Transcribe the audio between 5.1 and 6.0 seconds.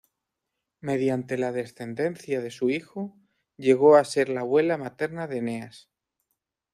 de Eneas.